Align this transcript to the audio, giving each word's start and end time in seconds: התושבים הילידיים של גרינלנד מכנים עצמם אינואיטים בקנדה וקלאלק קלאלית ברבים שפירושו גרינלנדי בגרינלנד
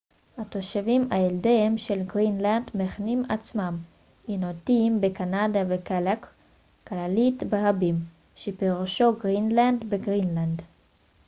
התושבים 0.37 1.07
הילידיים 1.11 1.77
של 1.77 2.03
גרינלנד 2.03 2.71
מכנים 2.75 3.23
עצמם 3.29 3.77
אינואיטים 4.27 5.01
בקנדה 5.01 5.59
וקלאלק 5.69 6.27
קלאלית 6.83 7.43
ברבים 7.43 7.95
שפירושו 8.35 9.15
גרינלנדי 9.23 9.85
בגרינלנד 9.85 10.61